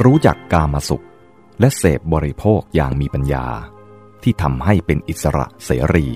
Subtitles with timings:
[0.00, 1.04] รู้จักกามาสุข
[1.60, 3.46] และเสพบริโภคอย่างมีปัญญา
[4.22, 6.06] ที่ทำให้เป็นอิสระเสรี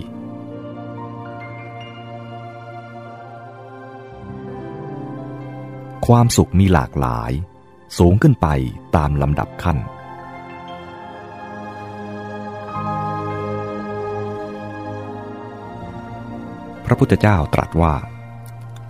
[6.06, 7.33] ความสุขมีหลากหลาย
[7.98, 8.47] สูงขึ้นไป
[8.97, 9.79] ตามลำดับขั้น
[16.84, 17.95] พระพุทธเจ้าตรัสว่า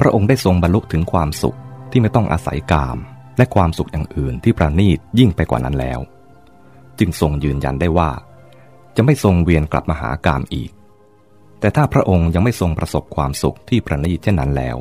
[0.01, 1.59] พระองค์ได้ทรงบรรลุถึงความสุข
[1.91, 2.99] ที่ไม่ต้องอาศัยกาม
[3.37, 6.01] และความสุขอย่างอื่นที่ประณีตยิ่งไปกว่านั้นแล้ว
[6.99, 8.11] จึงทรงยืนยันได้ว่า
[8.97, 10.71] จะไม่ทรงเวียนกลับมาหากามอีก
[11.61, 14.77] แต่ถ้าพระองค์ยังไม่ทรงประสบความสุขที่ประณีตเช่นนั้นแล้ว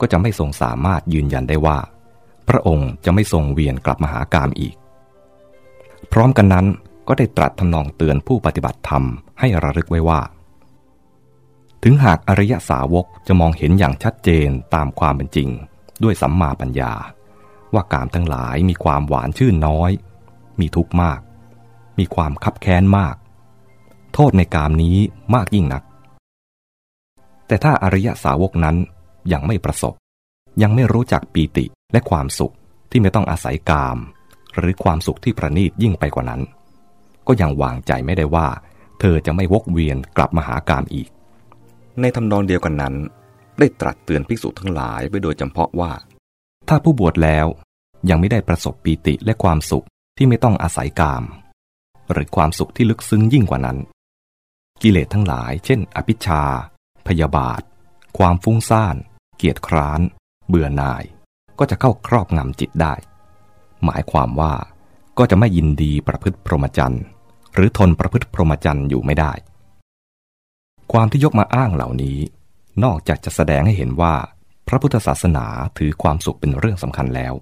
[0.00, 1.78] ก็จะไม่ทรงสามารถยืนยันได้ว่า
[2.48, 4.74] พระองค์จะไม่ทรงเวียนกลับมาหากามอีก
[6.12, 6.66] พร้อมกันนั้น
[7.08, 9.04] ก็ได้ตรัสทำนองเตือนผู้ปฏิบัติธรรม
[9.40, 10.20] ให้ระลึกไว้ว่า
[11.82, 15.48] ถึงหากอริยสาวกจะมองเห็นอย่างชัดเจนตามความเป็นจริง
[16.02, 16.92] ด้วยสัมมาปัญญา
[17.74, 19.90] ว่ากามทั้งหลายมีความหวานชื่นน้อย
[20.60, 21.20] มีทุกข์มาก
[21.98, 23.16] มีความคับแค้นมาก
[24.14, 24.96] โทษในกามนี้
[25.34, 25.82] มากยิ่งนัก
[27.46, 28.76] แต่ถ้าอริยสาวกนั้น
[29.32, 29.94] ยังไม่ประสบ
[30.62, 32.54] ยังไม่รู้จักปีติและความสุข
[32.90, 33.98] ที่ไม่ต้องอาศัยกาม
[34.58, 36.40] หรือความสุขที่ประณีตยิ่งไปกว่านั้น
[37.26, 38.48] ก็ยังวางใจไม่ได้ว่า
[39.00, 41.08] เธอจะไม่วกเวียนกลับมาหากามอีก
[42.00, 42.94] ในทำนองเดียวกันนั้น
[43.58, 45.90] ได้ตรัสเตือนภิกษุทั้งหลายไว้โดยจำเพาะว่า
[46.68, 47.46] ถ้าผู้บวชแล้ว
[48.10, 49.86] ยังไม่ได้ประสบปีติและความสุข
[50.16, 51.24] ที่ไม่ต้องอาศัยกาม
[52.12, 53.78] หรือความสุขที่ลึกซึ้งยิ่งกว่านั้น
[54.82, 56.42] กิเลสทั้งหลาย เช่น อภิชา
[57.06, 57.60] พยาบาท
[58.18, 58.96] ความฟุ้งซ่าน
[59.36, 60.00] เกียจคร้าน
[60.48, 61.04] เบื่อหน่าย
[61.58, 62.94] ก็จะเข้าครอบงำจิตได้
[63.84, 64.54] หมายความว่า
[65.18, 67.04] ก็จะไม่ยินดีประพฤติพรหมจรรย์
[67.54, 69.32] หรือทนประพฤติพรหมจรรย์อยู่ไม่ได้
[70.92, 72.18] ความที่ยกมาอ้างเหล่านี้
[72.84, 74.14] นอกจากจะแสดงให้เห็นว่า
[74.68, 75.46] พระพุทธศาสนา
[75.78, 77.34] ถือความสุขเป็นเรื่องสำคัญแล้ว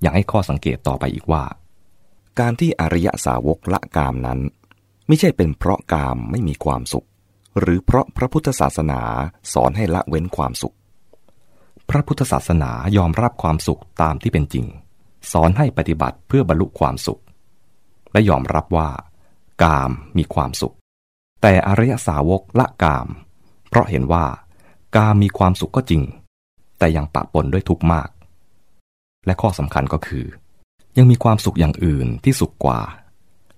[0.00, 1.44] อยังให้ข้อสังเกตต่อไปอีกว่า
[2.40, 4.40] การที่อริยสาวกละกามนั้น
[5.06, 7.06] ไม่ใช่เป็นเพราะกามไม่มีความสุข
[7.58, 9.00] หรือเพราะพระพุทธศาสนา
[9.52, 10.74] สอนให้ละเว้นความสุข
[11.90, 14.66] พระพุทธศาสนายอมรับความสุขตามที่เป็นจริง
[15.32, 17.20] สอนให้ปฏิบัติเพื่อบรรลุความสุข
[18.12, 18.88] และยอมรับว่า
[19.62, 20.74] กามมีความสุข
[21.42, 23.08] แต่อริยสาวกละกาม
[23.68, 24.26] เพราะเห็นว่า
[24.96, 26.02] กามมีความสุขก็จริง
[26.78, 28.08] แต่ยังปะปนด้วยทุกข์มาก
[29.26, 30.26] และข้อสำคัญก็คือ
[30.98, 32.80] ยังมีความสุขอย่างอื่นที่สุขกว่า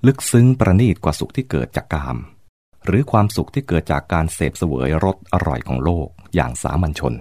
[0.06, 2.16] ลึกซึ้งประณีตกว่าสุขที่เกิดจากกาม
[2.86, 7.14] หรือความสุขที่เกิดจากการเสพเสวยรสอร่อยของโลกอย่างสามัญชน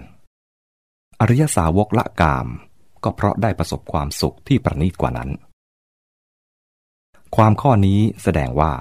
[1.19, 2.47] อริยสาวกละกาม
[3.03, 5.29] ก็เพราะได้ประสบความสุขที่ประณีตกว่านั้น
[7.35, 8.71] ความข้อนี้แสดงว่า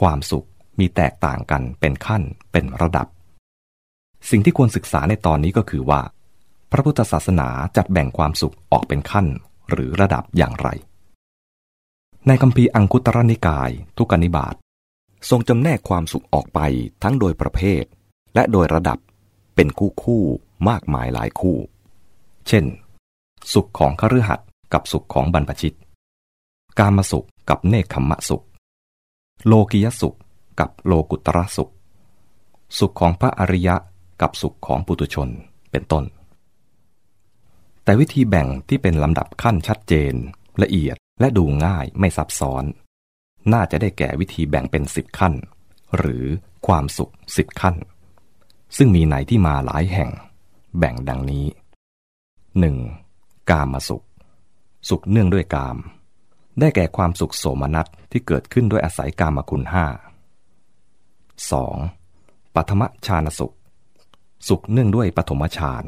[0.00, 0.46] ความสุข
[0.78, 2.22] มีแตกต่างกันเป็นขั้น
[2.52, 3.06] เป็นระดับ
[4.30, 6.00] สิ่งที่ควรศึกษาในตอนนี้ก็คือว่า
[6.72, 9.26] พระพุทธศาสนาจัดแบ่งความสุขออกเป็นขั้น
[9.70, 10.68] หรือระดับอย่างไร
[12.26, 14.54] ในคำพีอังคุตรนิกาย ทุกนิบาต
[15.30, 16.60] ทรงจำแนกความสุขออกไป
[17.02, 17.84] ทั้งโดยประเภท
[18.34, 18.98] และโดยระดับ
[19.54, 20.22] เป็นคู่คู่
[20.68, 21.56] มากมายหลายคู่
[22.48, 22.64] เช่น
[23.52, 25.76] สุขของคฤหัสถ์กับสุขของบรรพชิต
[26.78, 28.44] กามสุขกับเนคขมะสุข
[29.46, 30.16] โลกิยสุข
[30.60, 31.72] กับโลกุตระสุข
[32.78, 33.76] สุขของพระอริยะ
[34.20, 35.28] กับสุขของปุตุชน
[35.70, 36.04] เป็นต้น
[37.86, 40.14] แต่วิธีแบ่งที่เป็นลำดับขั้นชัดเจน
[40.62, 42.64] ละเอียดและดูง่ายไม่ซับซ้อน
[43.52, 45.34] น่าจะได้แก่วิธีแบ่งเป็นสิบขั้น
[45.98, 46.24] หรือ
[46.66, 47.76] ความสุขสิบขั้น
[48.76, 50.10] ซึ่งมีในที่มาหลายแห่ง
[50.78, 51.46] แบ่งดังนี้
[52.68, 53.50] 1.
[53.50, 54.04] กามาสุข
[54.88, 55.76] สุขเนื่องด้วยกาม
[56.60, 59.86] ได้แก่ความสุขโสมนัสที่เกิดขึ้นด้วยอาศัยกามคุณห้า
[61.80, 62.54] 2.
[62.54, 63.54] ปัทมชานสุข
[64.48, 65.84] สุขเนื่องด้วยปฐมฌาน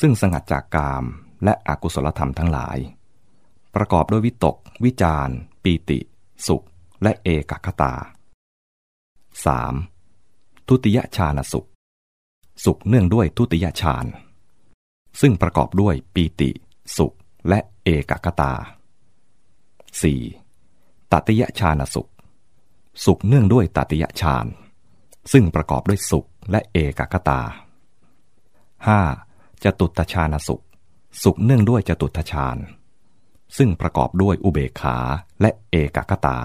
[0.00, 1.04] ซึ่งสงัดจากกาม
[1.44, 2.78] และอกุศลธรรมทั้งหลาย
[3.74, 5.28] ประกอบด้วยวิตก วิจาร
[5.62, 5.98] ปีติ
[6.46, 6.64] สุข
[7.02, 7.94] และเอกคตา
[9.50, 10.68] 3.
[10.68, 11.68] ทุติยฌานสุข
[12.64, 14.06] สุขเนื่องด้วยทุติยฌาน
[15.20, 16.50] ซึ่งประกอบด้วยปีติ
[16.96, 17.14] สุข
[17.48, 18.52] และเอกคตา
[20.22, 21.12] 4.
[21.12, 22.10] ตัติยฌานสุข
[23.04, 24.46] สุขเนื่องด้วยตัติยฌาน
[25.32, 27.40] ซึ่งประกอบด้วยสุขและเอกคตา
[28.86, 29.64] 5.
[29.64, 30.62] จตุตฌานสุข
[31.22, 32.56] สุขเนื่องด้วยจตุทชาญ
[33.56, 34.98] ซึ่งประกอบด้วยอุเบกขา
[35.40, 36.38] และเอกคตา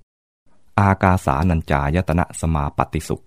[0.00, 0.80] 6.
[0.80, 3.24] อากาสานัญจายตนะสมาปฏิสุข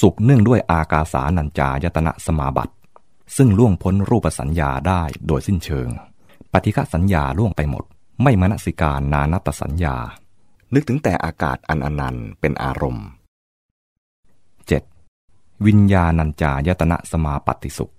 [0.00, 2.74] สุขเนื่องด้วยอากาสานัญจายตนะสมาบัติ
[3.36, 5.88] ซึ่งล่วงพ้นรูปสัญญาได้โดยสิ้นเชิง
[6.52, 7.84] ปฏิฆสัญญาล่วงไปหมด
[8.22, 9.96] ไม่มนสิการนานัตสัญญา
[10.74, 13.06] นึกถึงแต่อากาศอันอนันต์เป็นอารมณ์
[14.96, 15.66] 7.
[15.66, 17.92] วิญญาณัญจายตนะสมาปฏิสุข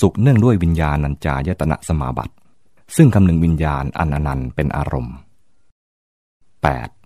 [0.00, 2.34] สุขเนื่องด้วยวิญญาณัญจายตนะสมาบัติ
[2.96, 5.14] ซึ่งคำนึงวิญญาณอันอนันต์เป็นอารมณ์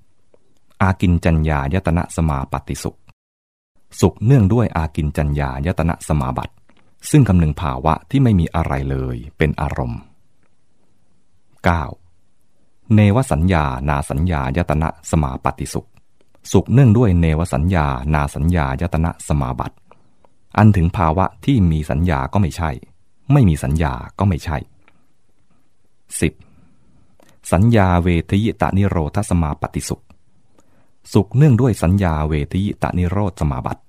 [0.05, 0.83] 8.
[0.83, 2.99] อากินจัญญายตนะสมาปฏิสุข
[4.01, 6.55] สุขเนื่องด้วยอากินจัญญายตนะสมาบัติ
[7.11, 10.01] ซึ่งคำนึงภาวะที่ไม่มีอะไรเลยเป็นอารมณ์
[12.07, 12.95] 9.
[12.95, 15.89] เนวสัญญานาสัญญายตนะสมาปฏิสุข
[16.53, 19.77] สุขเนื่องด้วยเนวสัญญานาสัญญายตนะสมาบัติ
[20.59, 22.71] อันถึงภาวะที่มีสัญญาก็ไม่ใช่
[23.33, 24.57] ไม่มีสัญญาก็ไม่ใช่
[26.61, 27.53] 10.
[27.53, 30.05] สัญญาเวทยิตานิโรธสมาปฏิสุข
[31.13, 33.83] สุขเนื่องด้วยสัญญาเวทยิตานิโรธสมาบัติ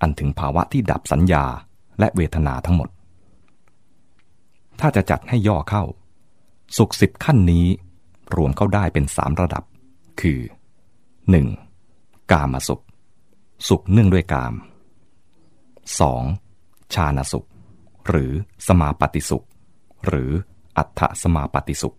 [0.00, 1.44] อันถึงภาวะที่ดับสัญญา
[1.98, 2.88] และเวทนาทั้งหมด
[4.80, 5.84] ถ้าจะจัดให้ย่อเข้า
[6.76, 7.66] สุขสิบขั้นนี้
[8.36, 9.64] รวมเข้าได้เป็นสามระดับ
[10.20, 10.40] คือ
[11.54, 12.32] 1.
[12.32, 12.82] กามสุข
[13.68, 14.54] สุขเนื่องด้วยกาม
[16.00, 16.94] 2.
[16.94, 17.48] ชาณสุข
[18.08, 18.32] หรือ
[18.66, 19.46] สมาปฏิสุข
[20.06, 20.30] หรือ
[20.76, 21.96] อัฏฐสมาปฏิสุข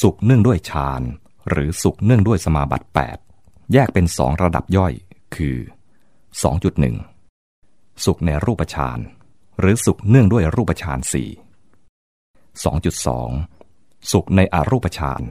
[0.00, 1.02] สุขเนื่องด้วยฌาน
[1.50, 2.86] หรือสุขเนื่องด้วยสมาบัติ
[3.30, 4.92] 8 แยกเป็นสองระดับย่อย
[5.36, 5.56] คือ
[7.20, 8.98] 2.1 สุขในรูปฌาน
[9.60, 11.28] หรือสุขเนื่องด้วยรูปฌานสี่
[13.08, 15.22] 2.2 สุขในอรูปฌาน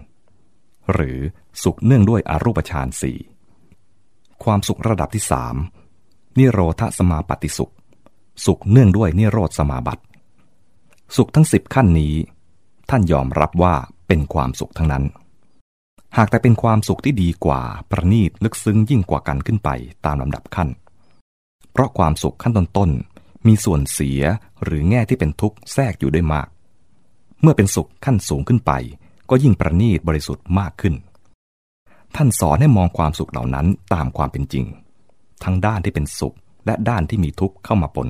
[0.94, 1.20] หรือ
[1.64, 3.18] สุขเนื่องด้วยอรูปฌานสี่
[4.44, 5.56] ความสุขระดับที่สาม
[6.40, 7.74] นิโรธสมาปฏิสุข
[8.46, 10.04] สุขเนื่องด้วยนิโรธสมาบัติ
[11.16, 12.14] สุขทั้งสิบขั้นนี้
[12.90, 13.76] ท่านยอมรับว่า
[14.08, 15.04] เป็นความสุขทั้งนั้น
[16.18, 19.70] หากแต่เป็นความสุขที่ดีกว่าประณีตลึกซึ้งยิ่งกว่ากันขึ้นไป
[20.06, 20.70] ตามลำดับขั้น
[21.72, 24.22] เพราะความสุขขั้นต้นๆมีส่วนเสีย
[24.64, 26.48] หรือแง่ที่เป็นทุกข์แทรกอยู่ด้วยมาก
[27.42, 28.72] เมื่อเป็นสุขขั้นสูงขึ้นไป
[29.30, 30.96] ก็ยิ่งประณีตบริสุทธิ์มากขึ้น
[32.16, 34.66] ท่านสอนให้มองความสุขเหล่านั้นตามความเป็นจริง
[35.46, 38.10] ทั้งด้านที่เป็นสุข และด้านที่มีทุกข์เข้ามาปน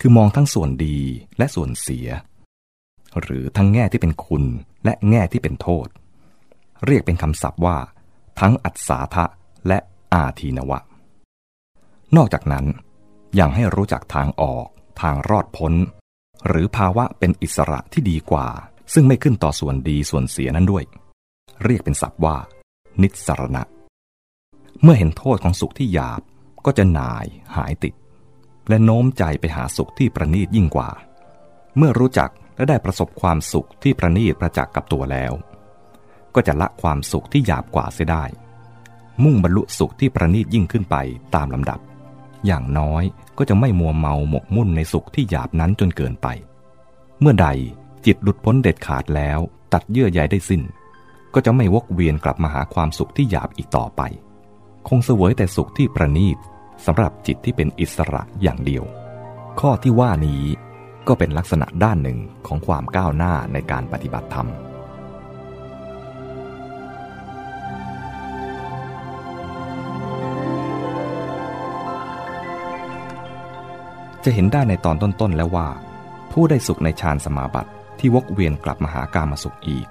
[0.00, 0.98] คือมองทั้งส่วนดี
[1.38, 2.08] และส่วนเสีย
[3.20, 4.44] หรือทั้งแง่ที่เป็นคุณ
[4.84, 5.86] และแง่ที่เป็นโทษ
[6.86, 7.76] เรียกเป็นคำศัพท์ว่า
[8.40, 9.24] ทั้งอัศาทะ
[9.68, 9.78] และ
[10.12, 10.78] อาทีนวะ
[12.16, 12.64] นอกจากนั้น
[13.38, 14.66] ยังให้รู้จักทางออก
[15.00, 15.72] ทางรอดพ้น
[16.46, 18.46] หรือภาวะเป็นอิสระที่ดีกว่า
[18.94, 20.84] ซึ่งไม่ขึ้นต่อส่วนดีส่วนเสียนั้นด้วย
[21.64, 22.36] เรียกเป็นศัพท์ว่า
[23.02, 23.62] นิสรณะ
[24.82, 26.20] เมื่อเห็นโทษของสุขที่หยาบ
[26.64, 27.26] ก็จะหน่าย
[27.56, 27.94] หายติด
[28.68, 30.90] และโน้มใจไปหาสุขที่ประณีตยิ่งกว่า
[31.76, 35.32] เมื่อรู้จักและได้ประสบความสุขที่ประณีตประจักษ์กับตัวแล้ว
[36.34, 38.24] ก็จะละความสุขที่หยาบกว่าเสียได้
[39.24, 40.96] มุ่งบรรลุสุขที่ประณีตยิ่งขึ้นไป
[41.34, 41.80] ตามลำดับ
[42.46, 43.02] อย่างน้อย
[43.38, 46.26] ก็จะไม่มัวเมาหมกมุ่นในสุขที่หยาบนั้นจนเกินไป
[47.20, 47.48] เมื่อใด
[48.06, 49.38] จิตหลุดพ้นเด็ดขาดแล้ว
[49.72, 50.62] ตัดเยื่อใยได้สิ้น
[51.34, 54.02] ก็จะไม่วกเวียนกลับมาหาความสุขที่หยาบอีกต่อไป
[54.88, 56.38] คงเสวยแต่สุขที่ประณีต
[56.86, 58.84] สำหรับจิตที่เป็นอิสระอย่างเดียว
[59.60, 60.42] ข้อที่ว่านี้
[61.08, 64.48] ก็เป็นลักษณะด้านหนึ่งของความก้าวหน้าในการปฏิบัติธรรม
[74.24, 75.68] จะเห็นได้ในตอนต้นๆแล้วว่า
[76.32, 79.86] ผู้ได้สุขในฌานสมาบัติที่วกเวียนกลับมาหากามาสุขอีก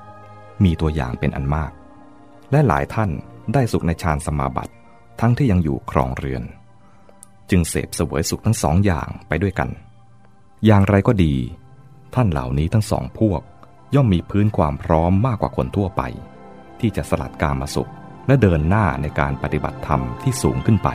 [0.64, 1.72] มีตัวอย่างเป็นอันมาก
[2.52, 3.10] และหลายท่าน
[3.54, 4.74] ได้สุขในฌานสมาบัติ
[5.20, 6.44] ทั้งที่ยังอยู่ครองเรือน
[7.50, 9.70] จึงเสพเสวยสุขทั้งสองอย่างไปด้วยกัน
[10.66, 11.34] อย่างไรก็ดี
[12.16, 13.42] ท่านเหล่านี้ทั้งสองพวก
[13.96, 16.02] ย่อมมีพื้นความพร้อมมากกว่าคนทั่วไป
[16.80, 17.92] ที่จะสลัดการมาสุข
[18.28, 20.90] และเดินหน้าในการปฏิบัติธรรมที่สูงขึ้นไป